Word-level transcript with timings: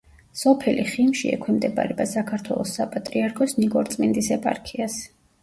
სოფელი 0.43 0.85
ხიმში 0.93 1.29
ექვემდებარება 1.33 2.07
საქართველოს 2.13 2.73
საპატრიარქოს 2.79 3.55
ნიკორწმინდის 3.61 4.33
ეპარქიას. 4.41 4.99